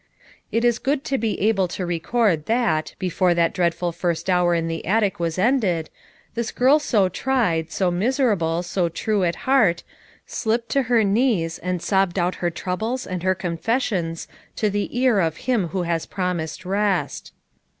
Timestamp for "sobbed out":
11.83-12.33